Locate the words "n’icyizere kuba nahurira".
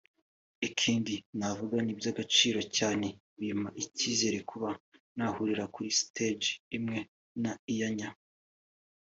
3.75-5.65